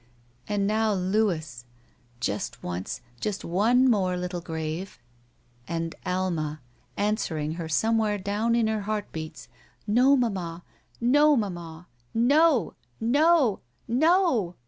[0.47, 1.63] And now Louis.
[2.19, 3.01] Just once.
[3.19, 4.97] Just one more little grave—
[5.67, 6.59] And Alma,
[6.97, 9.47] answering her somewhere down in her heartbeats:
[9.85, 10.63] "No, mamma.
[10.99, 11.85] No, mamma!
[12.15, 12.73] No!
[12.99, 13.59] No!
[13.87, 14.55] No!"